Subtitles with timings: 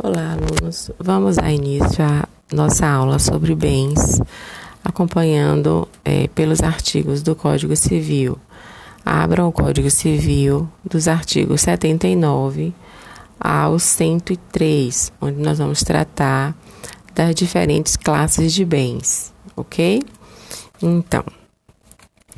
[0.00, 0.90] Olá, alunos.
[0.98, 4.18] Vamos dar início à nossa aula sobre bens,
[4.82, 8.38] acompanhando é, pelos artigos do Código Civil.
[9.04, 12.72] Abram o Código Civil dos artigos 79
[13.38, 16.56] ao 103, onde nós vamos tratar
[17.14, 20.00] das diferentes classes de bens, ok?
[20.82, 21.22] Então,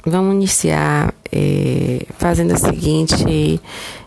[0.05, 3.61] vamos iniciar é, fazendo a seguinte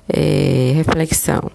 [0.09, 1.50] é, reflexão.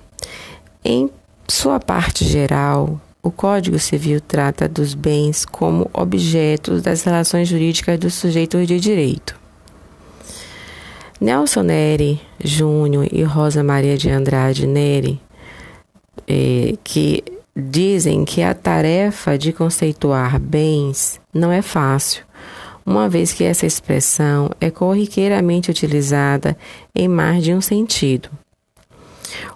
[0.82, 1.10] Em
[1.48, 8.14] sua parte geral, o Código Civil trata dos bens como objetos das relações jurídicas dos
[8.14, 9.40] sujeitos de direito.
[11.20, 15.20] Nelson Neri Júnior e Rosa Maria de Andrade Neri,
[16.26, 17.22] eh, que
[17.54, 22.24] dizem que a tarefa de conceituar bens não é fácil,
[22.84, 26.56] uma vez que essa expressão é corriqueiramente utilizada
[26.92, 28.28] em mais de um sentido.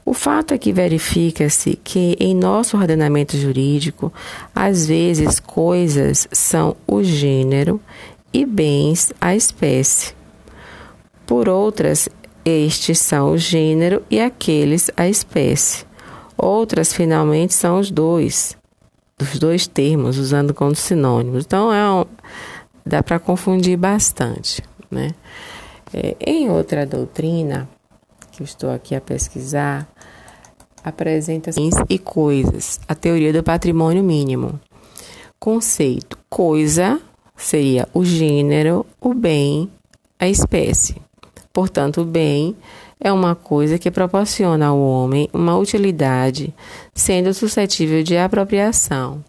[0.05, 4.13] O fato é que verifica-se que em nosso ordenamento jurídico,
[4.55, 7.81] às vezes coisas são o gênero
[8.33, 10.15] e bens a espécie.
[11.27, 12.09] Por outras,
[12.45, 15.85] estes são o gênero e aqueles a espécie.
[16.37, 18.57] Outras, finalmente, são os dois,
[19.21, 21.45] os dois termos, usando como sinônimos.
[21.45, 22.05] Então, é um,
[22.85, 24.63] dá para confundir bastante.
[24.91, 25.13] Né?
[25.93, 27.69] É, em outra doutrina,
[28.37, 29.89] que eu estou aqui a pesquisar,
[30.85, 31.51] apresenta
[31.89, 34.61] e coisas, a teoria do patrimônio mínimo.
[35.39, 37.01] Conceito: coisa
[37.35, 39.71] seria o gênero, o bem,
[40.19, 40.97] a espécie.
[41.53, 42.55] Portanto, o bem
[43.01, 46.55] é uma coisa que proporciona ao homem uma utilidade,
[46.95, 49.25] sendo suscetível de apropriação.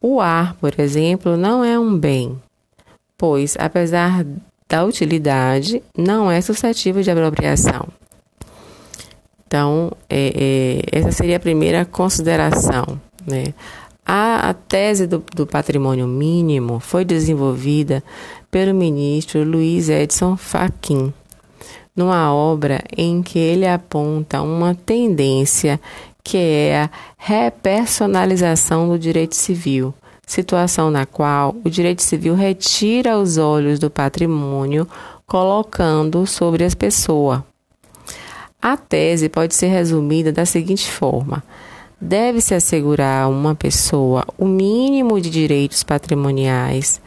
[0.00, 2.40] O ar, por exemplo, não é um bem,
[3.16, 4.24] pois, apesar
[4.68, 7.88] da utilidade, não é suscetível de apropriação.
[9.46, 13.00] Então, é, é, essa seria a primeira consideração.
[13.24, 13.54] Né?
[14.04, 18.02] A, a tese do, do, patrimônio mínimo foi desenvolvida
[18.50, 21.12] pelo ministro Luiz Edson Fachin,
[21.94, 25.80] numa obra em que ele aponta uma tendência
[26.22, 29.94] que é a repersonalização do direito civil,
[30.26, 34.88] situação na qual o direito civil retira os olhos do patrimônio,
[35.24, 37.40] colocando sobre as pessoas.
[38.60, 41.42] A tese pode ser resumida da seguinte forma:
[42.00, 47.00] deve-se assegurar a uma pessoa o mínimo de direitos patrimoniais,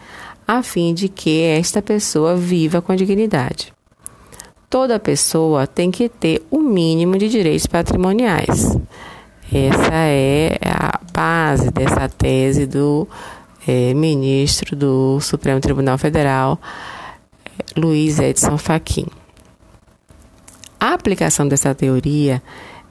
[0.47, 3.73] a fim de que esta pessoa viva com dignidade.
[4.69, 8.77] Toda pessoa tem que ter o mínimo de direitos patrimoniais.
[9.51, 13.07] Essa é a base dessa tese do
[13.67, 16.59] é, ministro do Supremo Tribunal Federal,
[17.75, 19.07] Luiz Edson Fachin.
[20.79, 22.41] A aplicação dessa teoria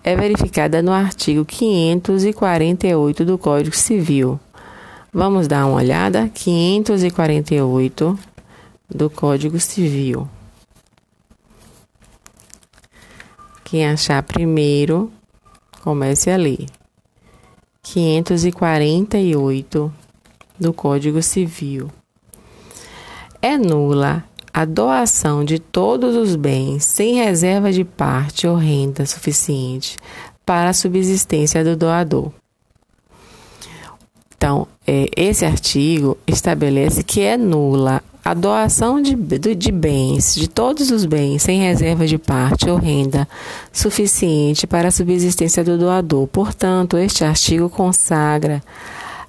[0.04, 4.38] é verificada no artigo 548 do Código Civil.
[5.10, 6.30] Vamos dar uma olhada?
[6.34, 8.18] 548
[8.94, 10.28] do Código Civil.
[13.64, 15.10] Quem achar primeiro,
[15.82, 16.66] comece a ler.
[17.82, 19.90] 548
[20.60, 21.90] do Código Civil.
[23.40, 29.96] É nula a doação de todos os bens sem reserva de parte ou renda suficiente
[30.44, 32.32] para a subsistência do doador.
[34.36, 40.90] Então, é, esse artigo estabelece que é nula a doação de, de bens, de todos
[40.90, 43.26] os bens, sem reserva de parte ou renda
[43.72, 46.26] suficiente para a subsistência do doador.
[46.26, 48.62] Portanto, este artigo consagra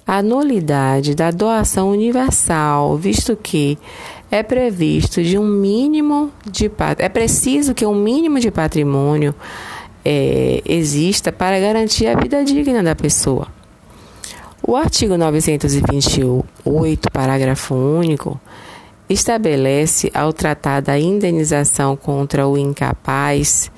[0.06, 3.78] a nulidade da doação universal, visto que
[4.30, 9.34] é previsto de um mínimo de é preciso que um mínimo de patrimônio
[10.04, 13.48] é, exista para garantir a vida digna da pessoa.
[14.62, 18.40] O artigo 928, parágrafo único,
[19.08, 23.70] estabelece, ao tratar da indenização contra o incapaz,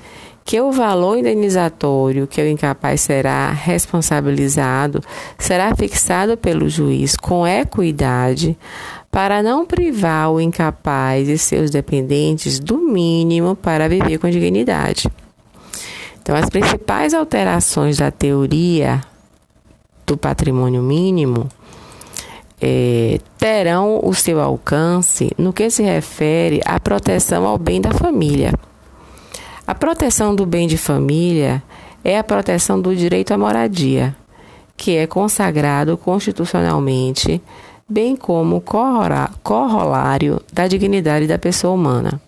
[0.45, 5.01] que o valor indenizatório que o incapaz será responsabilizado
[5.37, 8.57] será fixado pelo juiz com equidade
[9.13, 15.07] para não privar o incapaz e seus dependentes do mínimo para viver com dignidade.
[16.19, 19.03] Então, as principais alterações da teoria
[20.03, 21.47] do patrimônio mínimo
[22.59, 28.51] é, terão o seu alcance no que se refere à proteção ao bem da família.
[29.67, 31.61] A proteção do bem de família
[32.03, 34.15] é a proteção do direito à moradia,
[34.75, 37.39] que é consagrado constitucionalmente,
[37.87, 38.63] bem como
[39.43, 42.21] corolário da dignidade da pessoa humana.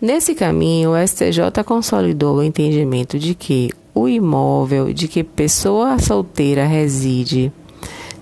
[0.00, 6.64] Nesse caminho, o STJ consolidou o entendimento de que o imóvel de que pessoa solteira
[6.64, 7.52] reside,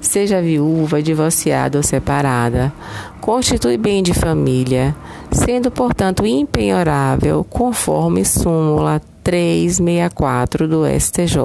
[0.00, 2.72] seja viúva, divorciada ou separada,
[3.20, 4.96] constitui bem de família,
[5.30, 11.38] sendo, portanto, impenhorável, conforme súmula 364 do STJ.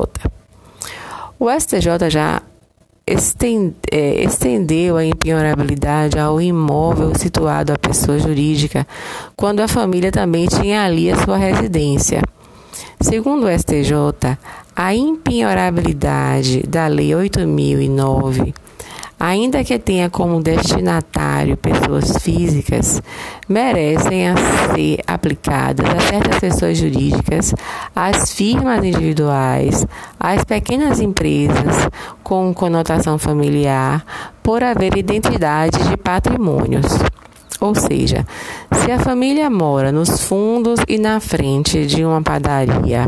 [1.37, 2.41] O STJ já
[3.05, 8.87] estendeu a impenhorabilidade ao imóvel situado à pessoa jurídica,
[9.35, 12.21] quando a família também tinha ali a sua residência.
[13.01, 14.37] Segundo o STJ,
[14.75, 18.53] a impenhorabilidade da Lei 8009
[19.21, 23.03] ainda que tenha como destinatário pessoas físicas,
[23.47, 24.35] merecem
[24.73, 27.53] ser aplicadas a certas pessoas jurídicas,
[27.95, 29.85] às firmas individuais,
[30.19, 31.87] às pequenas empresas
[32.23, 34.03] com conotação familiar,
[34.41, 36.87] por haver identidade de patrimônios.
[37.59, 38.25] Ou seja,
[38.73, 43.07] se a família mora nos fundos e na frente de uma padaria,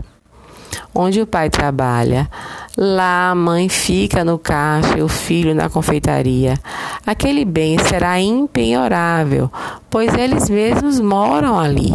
[0.93, 2.29] onde o pai trabalha.
[2.75, 6.57] Lá a mãe fica no caixa e o filho na confeitaria.
[7.05, 9.51] Aquele bem será impenhorável,
[9.91, 11.93] pois eles mesmos moram ali.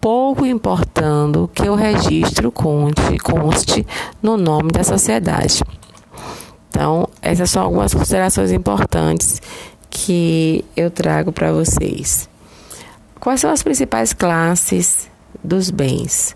[0.00, 3.86] Pouco importando que o registro conte, conste
[4.22, 5.62] no nome da sociedade.
[6.70, 9.40] Então, essas são algumas considerações importantes
[9.90, 12.28] que eu trago para vocês.
[13.20, 15.10] Quais são as principais classes
[15.42, 16.34] dos bens?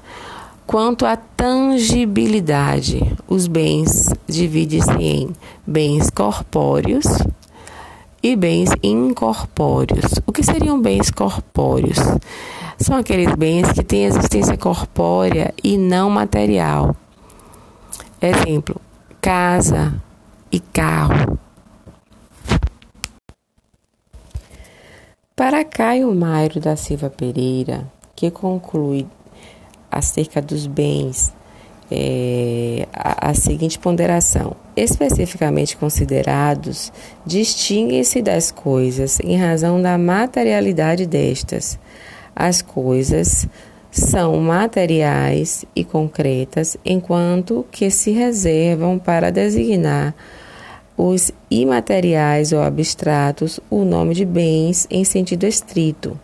[0.69, 5.31] Quanto à tangibilidade, os bens dividem-se em
[5.67, 7.07] bens corpóreos
[8.23, 10.13] e bens incorpóreos.
[10.27, 11.97] O que seriam bens corpóreos?
[12.77, 16.95] São aqueles bens que têm existência corpórea e não material.
[18.21, 18.79] Exemplo:
[19.23, 19.95] casa
[20.53, 21.39] e carro.
[25.35, 29.07] Para Caio Mairo da Silva Pereira, que conclui
[29.91, 31.33] acerca dos bens
[31.91, 36.93] é, a, a, seguinte ponderação: especificamente considerados,
[37.25, 41.79] distinguem-se das coisas em razão da materialidade destas.
[42.37, 43.49] As coisas
[43.91, 50.15] são materiais e concretas, enquanto que se reservam para designar
[50.97, 56.19] os imateriais ou abstratos o nome de bens em sentido estrito.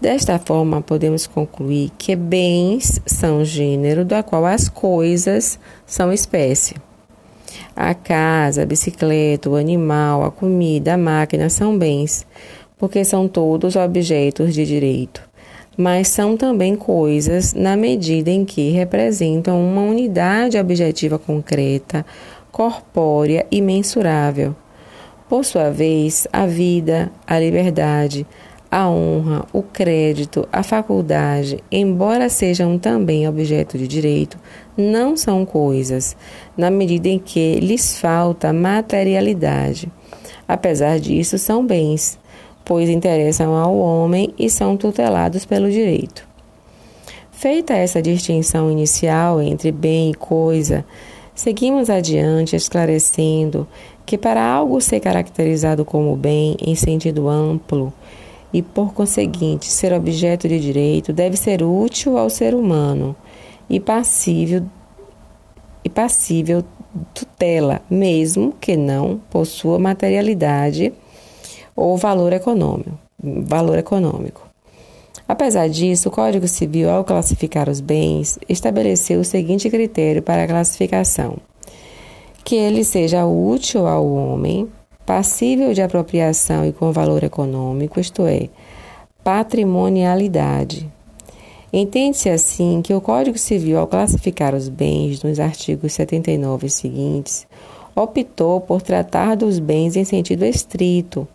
[0.00, 6.76] Desta forma, podemos concluir que bens são gênero do qual as coisas são espécie.
[7.74, 12.24] A casa, a bicicleta, o animal, a comida, a máquina são bens,
[12.78, 15.20] porque são todos objetos de direito,
[15.76, 22.06] mas são também coisas na medida em que representam uma unidade objetiva concreta,
[22.52, 24.54] corpórea e mensurável.
[25.28, 28.24] Por sua vez, a vida, a liberdade,
[28.70, 34.38] a honra, o crédito, a faculdade, embora sejam também objeto de direito,
[34.76, 36.16] não são coisas,
[36.56, 39.90] na medida em que lhes falta materialidade.
[40.46, 42.18] Apesar disso, são bens,
[42.64, 46.28] pois interessam ao homem e são tutelados pelo direito.
[47.30, 50.84] Feita essa distinção inicial entre bem e coisa,
[51.34, 53.66] seguimos adiante esclarecendo
[54.04, 57.92] que para algo ser caracterizado como bem em sentido amplo,
[58.52, 63.14] e, por conseguinte, ser objeto de direito deve ser útil ao ser humano
[63.68, 64.64] e passível
[65.84, 66.64] e passível
[67.14, 70.92] tutela, mesmo que não possua materialidade
[71.76, 72.98] ou valor econômico.
[73.22, 74.48] Valor econômico.
[75.26, 80.46] Apesar disso, o Código Civil, ao classificar os bens, estabeleceu o seguinte critério para a
[80.46, 81.36] classificação:
[82.44, 84.68] que ele seja útil ao homem,
[85.08, 88.50] passível de apropriação e com valor econômico, isto é,
[89.24, 90.86] patrimonialidade.
[91.72, 97.46] Entende-se assim que o Código Civil, ao classificar os bens nos artigos 79 e seguintes,
[97.96, 101.26] optou por tratar dos bens em sentido estrito,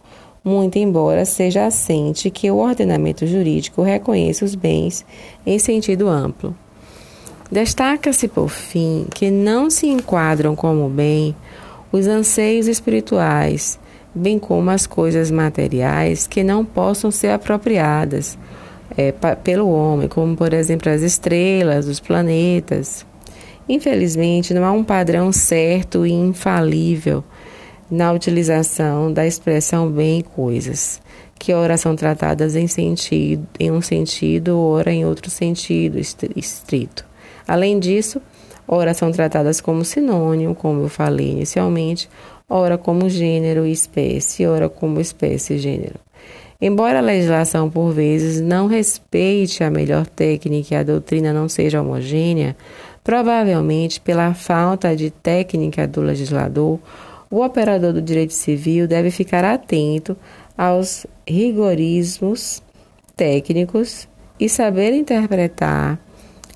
[0.43, 5.03] muito embora seja assente que o ordenamento jurídico reconheça os bens
[5.43, 6.55] em sentido amplo.
[7.51, 11.35] Destaca-se, por fim, que não se enquadram como bem
[11.93, 13.79] os anseios espirituais,
[14.15, 18.35] bem como as coisas materiais que não possam ser apropriadas
[18.97, 19.11] é,
[19.43, 23.05] pelo homem, como por exemplo as estrelas, os planetas.
[23.69, 27.23] Infelizmente, não há um padrão certo e infalível
[27.89, 30.99] na utilização da expressão bem e coisas,
[31.37, 37.05] que ora são tratadas em, sentido, em um sentido, ora em outro sentido estrito.
[37.47, 38.19] Além disso,
[38.67, 42.09] ora são tratadas como sinônimo, como eu falei inicialmente,
[42.49, 45.95] ora como gênero e espécie, ora como espécie e gênero.
[46.61, 51.81] Embora a legislação, por vezes, não respeite a melhor técnica e a doutrina não seja
[51.81, 52.55] homogênea,
[53.03, 56.79] Provavelmente pela falta de técnica do legislador,
[57.29, 60.15] o operador do direito civil deve ficar atento
[60.57, 62.61] aos rigorismos
[63.15, 64.07] técnicos
[64.39, 65.99] e saber interpretar,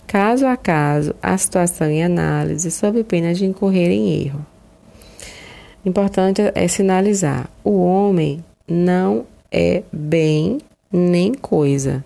[0.08, 4.46] caso a caso, a situação em análise, sob pena de incorrer em erro.
[5.86, 10.60] Importante é sinalizar: o homem não é bem
[10.92, 12.04] nem coisa,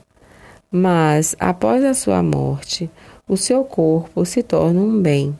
[0.72, 2.90] mas após a sua morte,
[3.28, 5.38] o seu corpo se torna um bem,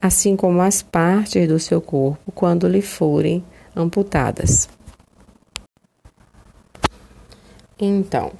[0.00, 3.44] assim como as partes do seu corpo quando lhe forem
[3.76, 4.68] amputadas.
[7.78, 8.32] Então,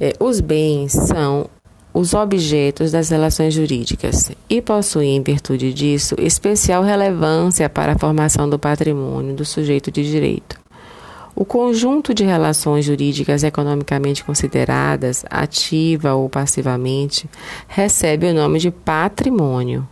[0.00, 1.48] é, os bens são
[1.92, 8.48] os objetos das relações jurídicas e possuem, em virtude disso, especial relevância para a formação
[8.48, 10.58] do patrimônio do sujeito de direito.
[11.34, 17.28] O conjunto de relações jurídicas economicamente consideradas, ativa ou passivamente,
[17.66, 19.88] recebe o nome de patrimônio.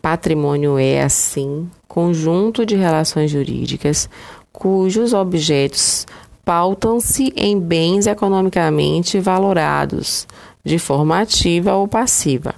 [0.00, 4.08] Patrimônio é, assim, conjunto de relações jurídicas
[4.52, 6.06] cujos objetos
[6.44, 10.26] pautam-se em bens economicamente valorados,
[10.64, 12.54] de forma ativa ou passiva.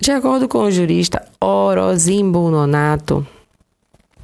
[0.00, 3.26] De acordo com o jurista Orozimbo Nonato,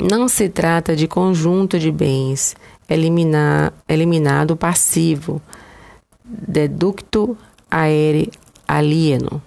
[0.01, 2.57] não se trata de conjunto de bens
[2.89, 5.43] eliminar, eliminado passivo,
[6.25, 7.37] deducto
[7.71, 8.31] aere
[8.67, 9.43] alieno,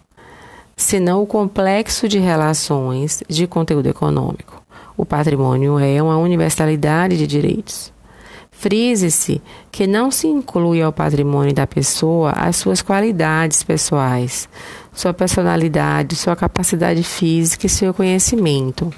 [0.75, 4.61] senão o complexo de relações de conteúdo econômico.
[4.95, 7.91] O patrimônio é uma universalidade de direitos.
[8.61, 9.41] Frise-se
[9.71, 14.47] que não se inclui ao patrimônio da pessoa as suas qualidades pessoais,
[14.93, 18.93] sua personalidade, sua capacidade física e seu conhecimento.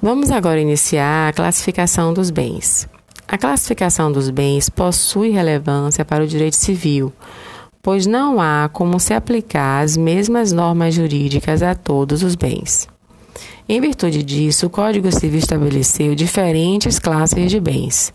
[0.00, 2.88] Vamos agora iniciar a classificação dos bens.
[3.26, 7.12] A classificação dos bens possui relevância para o direito civil,
[7.82, 12.88] pois não há como se aplicar as mesmas normas jurídicas a todos os bens.
[13.68, 18.12] Em virtude disso, o Código Civil estabeleceu diferentes classes de bens.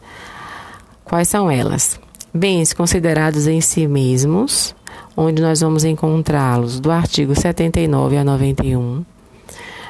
[1.09, 1.99] Quais são elas?
[2.31, 4.75] Bens considerados em si mesmos,
[5.17, 9.03] onde nós vamos encontrá-los do artigo 79 a 91.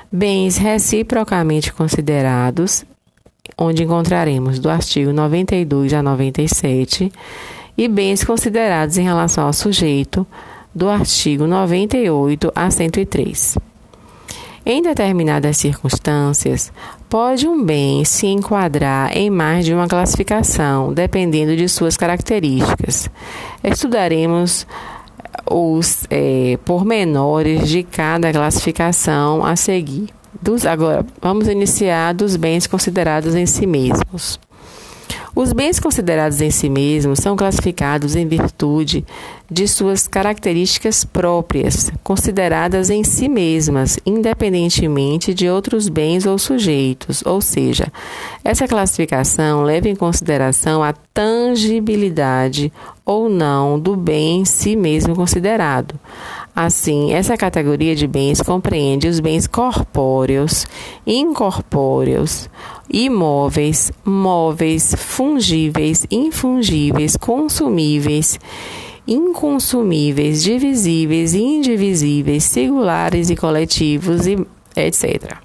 [0.09, 2.85] Bens reciprocamente considerados,
[3.57, 7.11] onde encontraremos do artigo 92 a 97.
[7.77, 10.25] E bens considerados em relação ao sujeito,
[10.73, 13.57] do artigo 98 a 103.
[14.71, 16.71] Em determinadas circunstâncias,
[17.09, 23.09] pode um bem se enquadrar em mais de uma classificação, dependendo de suas características.
[23.63, 24.67] Estudaremos
[25.49, 30.09] os é, pormenores de cada classificação a seguir.
[30.39, 34.39] Dos, agora, vamos iniciar dos bens considerados em si mesmos.
[35.39, 39.05] Os bens considerados em si mesmos são classificados em virtude
[39.49, 47.23] de suas características próprias, consideradas em si mesmas, independentemente de outros bens ou sujeitos.
[47.25, 47.87] Ou seja,
[48.43, 52.69] essa classificação leva em consideração a tangibilidade
[53.05, 55.97] ou não do bem em si mesmo considerado.
[56.55, 60.65] Assim, essa categoria de bens compreende os bens corpóreos,
[61.05, 62.49] incorpóreos,
[62.91, 68.39] imóveis, móveis, fungíveis, infungíveis, consumíveis,
[69.07, 74.37] inconsumíveis, divisíveis, indivisíveis, singulares e coletivos, e
[74.75, 75.37] etc.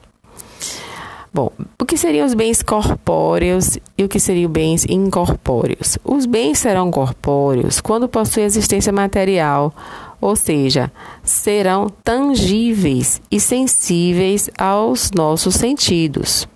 [1.33, 5.99] Bom, o que seriam os bens corpóreos e o que seriam bens incorpóreos?
[6.05, 9.75] Os bens serão corpóreos quando possuem existência material,
[10.25, 10.91] ou seja,
[11.23, 16.49] serão tangíveis e sensíveis aos nossos sentidos.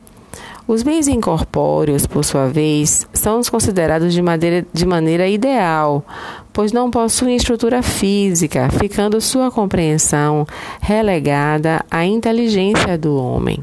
[0.66, 6.02] Os bens incorpóreos, por sua vez, são considerados de maneira, de maneira ideal,
[6.50, 10.46] pois não possuem estrutura física, ficando sua compreensão
[10.80, 13.62] relegada à inteligência do homem.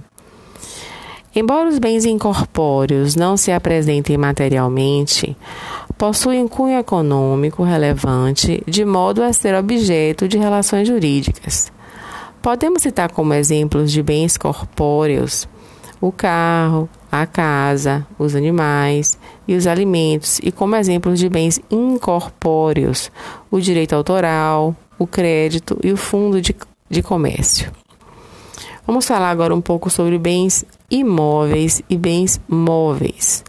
[1.36, 5.36] Embora os bens incorpóreos não se apresentem materialmente,
[5.98, 11.72] possuem cunho econômico relevante, de modo a ser objeto de relações jurídicas.
[12.42, 15.48] Podemos citar como exemplos de bens corpóreos
[16.02, 23.12] o carro, a casa, os animais e os alimentos, e como exemplos de bens incorpóreos,
[23.50, 26.56] o direito autoral, o crédito e o fundo de,
[26.90, 27.72] de comércio.
[28.86, 33.44] Vamos falar agora um pouco sobre bens imóveis e bens móveis.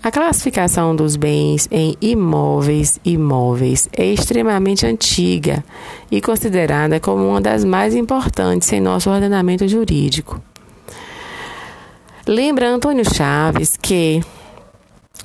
[0.00, 5.64] A classificação dos bens em imóveis e móveis é extremamente antiga
[6.10, 10.40] e considerada como uma das mais importantes em nosso ordenamento jurídico.
[12.26, 14.22] Lembra Antônio Chaves que,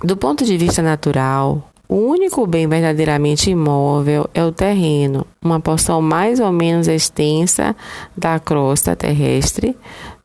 [0.03, 6.01] do ponto de vista natural, O único bem verdadeiramente imóvel é o terreno, uma porção
[6.01, 7.75] mais ou menos extensa
[8.17, 9.77] da crosta terrestre.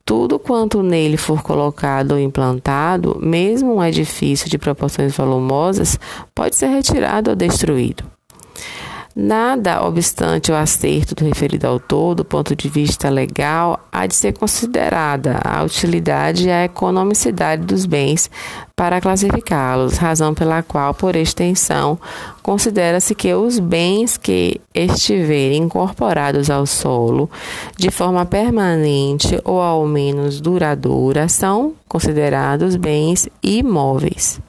[0.09, 6.01] Tudo quanto nele for colocado ou implantado, mesmo um edifício de proporções volumosas,
[6.35, 8.18] pode ser retirado ou destruído.
[9.21, 14.33] Nada obstante o acerto do referido autor, do ponto de vista legal, há de ser
[14.33, 18.31] considerada a utilidade e a economicidade dos bens
[18.77, 21.99] para classificá-los, razão pela qual, por extensão,
[22.45, 27.29] considera-se que os bens que estiverem incorporados ao solo
[27.77, 34.41] de forma permanente ou ao menos duradoura são considerados bens imóveis.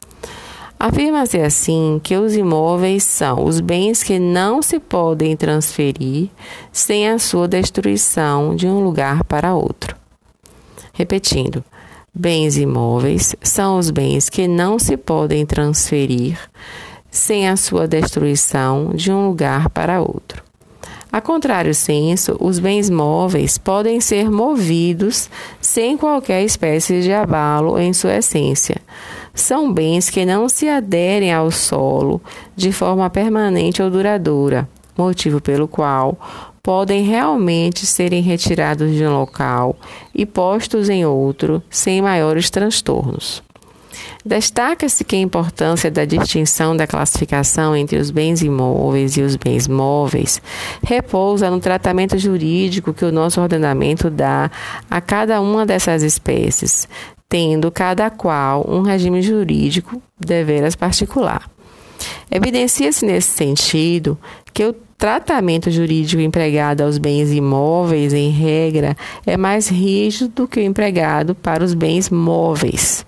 [0.82, 6.30] Afirma-se assim que os imóveis são os bens que não se podem transferir
[6.72, 9.94] sem a sua destruição de um lugar para outro.
[10.94, 11.62] Repetindo,
[12.16, 16.40] bens imóveis são os bens que não se podem transferir
[17.12, 20.42] sem a sua destruição de um lugar para outro.
[21.12, 27.92] A contrário senso, os bens móveis podem ser movidos sem qualquer espécie de abalo em
[27.92, 28.78] sua essência
[29.40, 32.22] são bens que não se aderem ao solo
[32.56, 36.18] de forma permanente ou duradoura, motivo pelo qual
[36.62, 39.76] podem realmente serem retirados de um local
[40.14, 43.42] e postos em outro sem maiores transtornos.
[44.24, 49.68] Destaca-se que a importância da distinção da classificação entre os bens imóveis e os bens
[49.68, 50.42] móveis
[50.84, 54.52] repousa no tratamento jurídico que o nosso ordenamento dá
[54.90, 56.88] a cada uma dessas espécies,
[57.30, 61.50] tendo cada qual um regime jurídico deveras particular.
[62.32, 64.18] Evidencia-se nesse sentido
[64.52, 70.60] que o tratamento jurídico empregado aos bens imóveis, em regra, é mais rígido do que
[70.60, 73.06] o empregado para os bens móveis.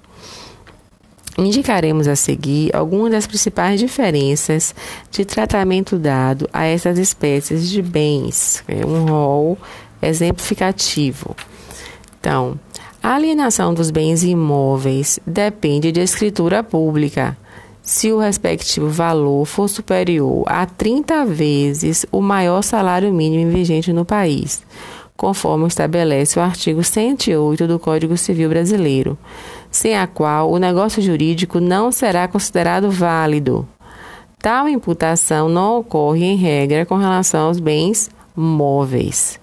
[1.37, 4.75] Indicaremos a seguir algumas das principais diferenças
[5.09, 9.57] de tratamento dado a essas espécies de bens, é um rol
[10.01, 11.35] exemplificativo.
[12.19, 12.59] Então,
[13.03, 17.35] a alienação dos bens imóveis depende de escritura pública.
[17.81, 24.05] Se o respectivo valor for superior a 30 vezes o maior salário mínimo vigente no
[24.05, 24.61] país,
[25.17, 29.17] conforme estabelece o artigo 108 do Código Civil Brasileiro,
[29.71, 33.67] sem a qual o negócio jurídico não será considerado válido.
[34.37, 39.40] Tal imputação não ocorre em regra com relação aos bens móveis.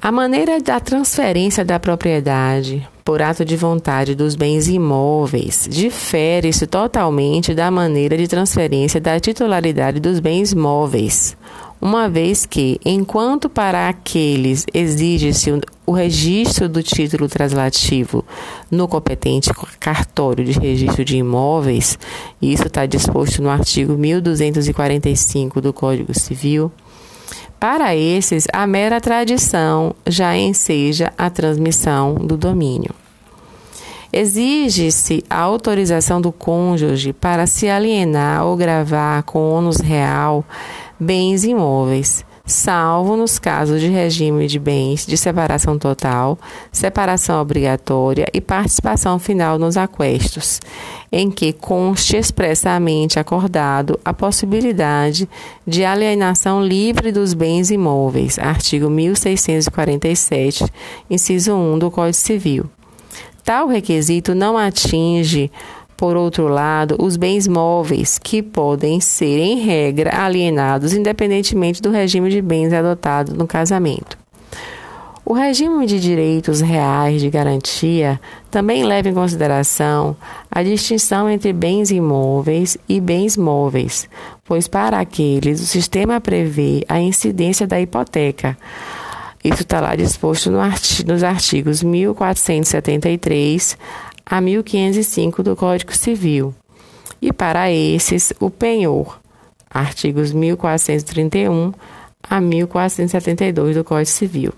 [0.00, 7.52] A maneira da transferência da propriedade por ato de vontade dos bens imóveis difere-se totalmente
[7.52, 11.36] da maneira de transferência da titularidade dos bens móveis,
[11.80, 18.24] uma vez que, enquanto para aqueles exige-se o registro do título translativo
[18.70, 21.98] no competente cartório de registro de imóveis,
[22.40, 26.70] isso está disposto no artigo 1245 do Código Civil
[27.58, 32.94] para esses, a mera tradição já enseja a transmissão do domínio.
[34.12, 40.44] Exige-se a autorização do cônjuge para se alienar ou gravar com ônus real
[40.98, 46.38] bens imóveis, salvo nos casos de regime de bens de separação total,
[46.72, 50.60] separação obrigatória e participação final nos aquestos,
[51.12, 55.28] em que conste expressamente acordado a possibilidade
[55.66, 60.64] de alienação livre dos bens imóveis, artigo 1647,
[61.10, 62.64] inciso 1 do Código Civil.
[63.44, 65.50] Tal requisito não atinge
[65.98, 72.30] por outro lado, os bens móveis, que podem ser, em regra, alienados independentemente do regime
[72.30, 74.16] de bens adotado no casamento.
[75.24, 80.16] O regime de direitos reais de garantia também leva em consideração
[80.48, 84.08] a distinção entre bens imóveis e bens móveis,
[84.44, 88.56] pois para aqueles o sistema prevê a incidência da hipoteca.
[89.42, 93.76] Isso está lá disposto no artigo, nos artigos 1473
[94.28, 96.54] a 1505 do Código Civil.
[97.20, 99.18] E para esses, o penhor,
[99.70, 101.72] artigos 1431
[102.22, 104.52] a 1472 do Código Civil.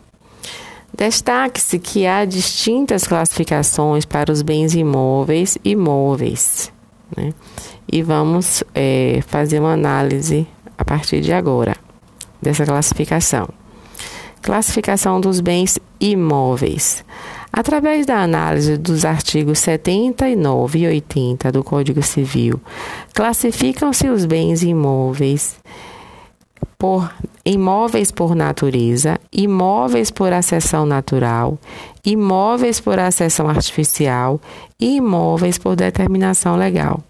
[0.92, 6.72] Destaque-se que há distintas classificações para os bens imóveis e móveis.
[7.16, 7.32] Né?
[7.90, 11.76] E vamos é, fazer uma análise a partir de agora
[12.42, 13.48] dessa classificação.
[14.42, 17.04] Classificação dos bens imóveis.
[17.52, 22.60] Através da análise dos artigos 79 e 80 do Código Civil,
[23.12, 25.56] classificam-se os bens imóveis
[26.78, 27.12] por
[27.44, 31.58] imóveis por natureza, imóveis por acessão natural,
[32.04, 34.40] imóveis por acessão artificial
[34.78, 37.02] e imóveis por determinação legal.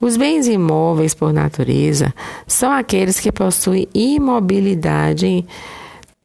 [0.00, 2.12] Os bens imóveis, por natureza,
[2.46, 5.46] são aqueles que possuem imobilidade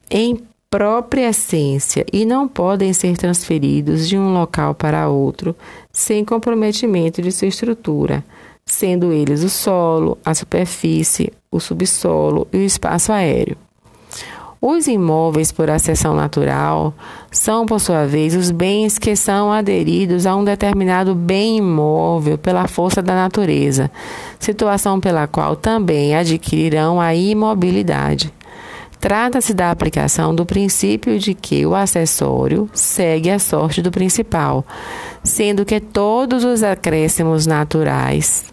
[0.10, 5.56] em própria essência e não podem ser transferidos de um local para outro
[5.92, 8.24] sem comprometimento de sua estrutura,
[8.66, 13.58] sendo eles o solo, a superfície, o subsolo e o espaço aéreo.
[14.60, 16.94] Os imóveis por acessão natural
[17.32, 22.68] são, por sua vez, os bens que são aderidos a um determinado bem imóvel pela
[22.68, 23.90] força da natureza,
[24.40, 28.34] situação pela qual também adquirirão a imobilidade.
[29.08, 34.66] Trata-se da aplicação do princípio de que o acessório segue a sorte do principal,
[35.24, 38.44] sendo que todos os acréscimos naturais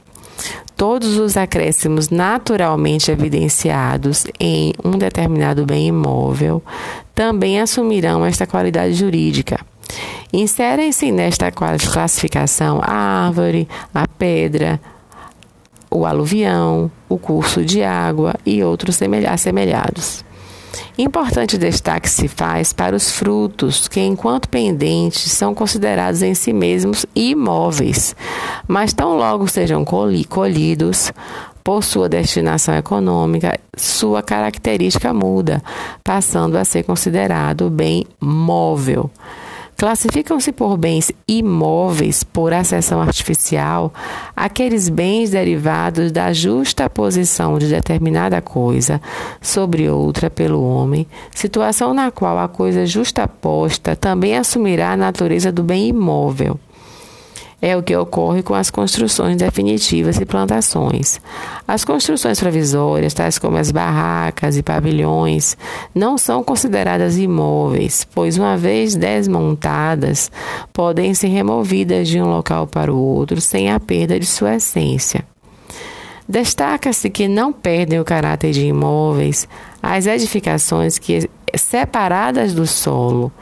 [0.76, 6.62] todos os acréscimos naturalmente evidenciados em um determinado bem imóvel
[7.12, 9.58] também assumirão esta qualidade jurídica.
[10.32, 14.80] Inserem-se nesta classificação a árvore, a pedra,
[15.90, 20.24] o aluvião, o curso de água e outros assemelhados.
[20.96, 27.04] Importante destaque se faz para os frutos, que, enquanto pendentes, são considerados em si mesmos
[27.14, 28.14] imóveis,
[28.66, 31.12] mas tão logo sejam colhidos,
[31.64, 35.62] por sua destinação econômica, sua característica muda,
[36.04, 39.10] passando a ser considerado bem móvel.
[39.76, 43.92] Classificam-se por bens imóveis por acessão artificial
[44.36, 49.00] aqueles bens derivados da justa posição de determinada coisa
[49.40, 55.62] sobre outra pelo homem, situação na qual a coisa justaposta também assumirá a natureza do
[55.62, 56.58] bem imóvel.
[57.66, 61.18] É o que ocorre com as construções definitivas e plantações.
[61.66, 65.56] As construções provisórias, tais como as barracas e pavilhões,
[65.94, 70.30] não são consideradas imóveis, pois, uma vez desmontadas,
[70.74, 75.24] podem ser removidas de um local para o outro sem a perda de sua essência.
[76.28, 79.48] Destaca-se que não perdem o caráter de imóveis
[79.82, 83.32] as edificações que, separadas do solo,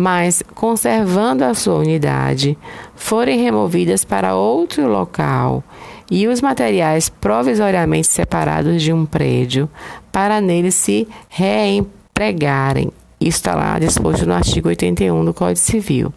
[0.00, 2.56] mas conservando a sua unidade,
[2.96, 5.62] forem removidas para outro local
[6.10, 9.68] e os materiais provisoriamente separados de um prédio
[10.10, 12.90] para nele se reempregarem.
[13.20, 16.14] Isso está lá disposto no artigo 81 do Código Civil.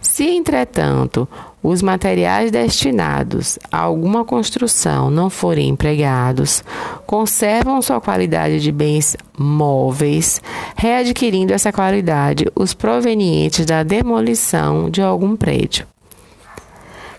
[0.00, 1.28] Se, entretanto,
[1.64, 6.62] os materiais destinados a alguma construção não forem empregados,
[7.06, 10.42] conservam sua qualidade de bens móveis,
[10.76, 15.86] readquirindo essa qualidade os provenientes da demolição de algum prédio.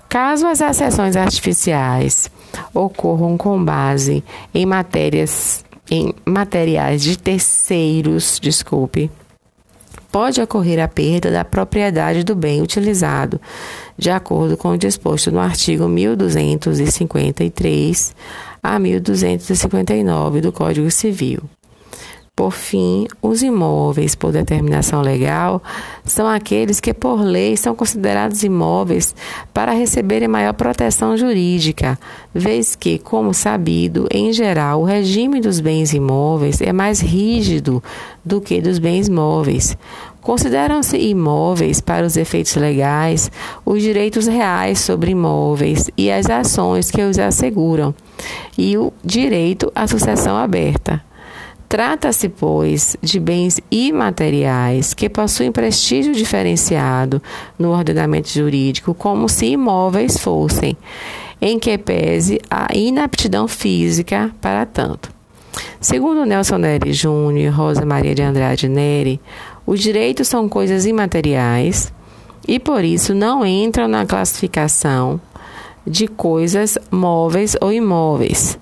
[0.08, 2.30] Caso as acessões artificiais
[2.72, 9.10] ocorram com base em matérias em materiais de terceiros, desculpe,
[10.16, 13.40] pode ocorrer a perda da propriedade do bem utilizado,
[13.98, 18.16] de acordo com o disposto no artigo 1253
[18.62, 21.42] a 1259 do Código Civil.
[22.36, 25.64] Por fim, os imóveis por determinação legal
[26.04, 29.16] são aqueles que, por lei, são considerados imóveis
[29.54, 31.98] para receberem maior proteção jurídica,
[32.34, 37.82] vez que, como sabido, em geral, o regime dos bens imóveis é mais rígido
[38.24, 39.78] do que dos bens móveis.
[40.26, 43.30] Consideram-se imóveis, para os efeitos legais,
[43.64, 47.94] os direitos reais sobre imóveis e as ações que os asseguram,
[48.58, 51.00] e o direito à sucessão aberta.
[51.70, 57.22] Trata-se, pois, de bens imateriais que possuem prestígio diferenciado
[57.60, 60.76] no ordenamento jurídico, como se imóveis fossem,
[61.40, 65.14] em que pese a inaptidão física para tanto.
[65.80, 69.22] Segundo Nelson Neri Júnior e Rosa Maria de Andrade Neri,
[69.66, 71.92] os direitos são coisas imateriais
[72.48, 75.20] e, por isso, não entram na classificação
[75.86, 78.58] de coisas móveis ou imóveis.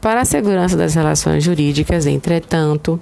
[0.00, 3.00] Para a segurança das relações jurídicas, entretanto,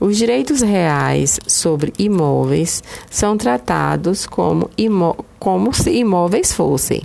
[0.00, 7.02] os direitos reais sobre imóveis são tratados como, imó como se imóveis fossem,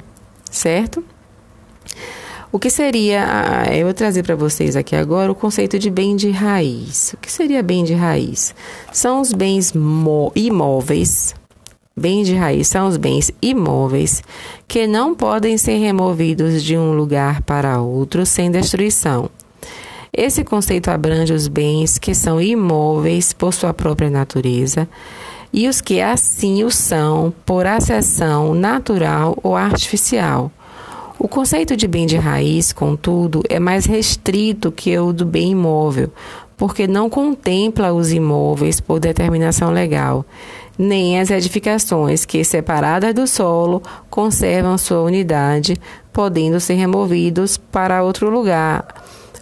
[0.49, 1.03] certo?
[2.55, 6.31] O que seria, eu vou trazer para vocês aqui agora o conceito de bem de
[6.31, 7.11] raiz.
[7.11, 8.55] O que seria bem de raiz?
[8.93, 9.73] São os bens
[10.33, 11.35] imóveis
[11.97, 14.23] Bens de raiz são os bens imóveis
[14.69, 19.29] que não podem ser removidos de um lugar para outro sem destruição.
[20.13, 24.87] Esse conceito abrange os bens que são imóveis por sua própria natureza
[25.51, 30.49] e os que assim o são por acessão natural ou artificial.
[31.25, 36.11] O conceito de bem de raiz, contudo, é mais restrito que o do bem imóvel,
[36.55, 40.23] porque não contempla os imóveis por determinação legal,
[40.77, 45.75] nem as edificações que, separadas do solo, conservam sua unidade,
[46.13, 48.85] podendo ser removidos para outro lugar,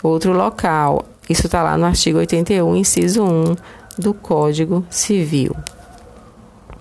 [0.01, 1.03] outro local.
[1.29, 3.55] Isso está lá no artigo 81, inciso 1
[3.99, 5.53] do Código Civil.